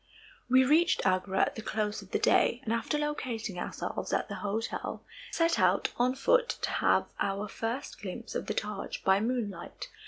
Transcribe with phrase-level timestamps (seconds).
[0.49, 4.37] We reached Agra at the close of the day, and after locating ourselves at the
[4.41, 9.89] hotel, set out on foot to have our first glimpse of the Taj by moonlight.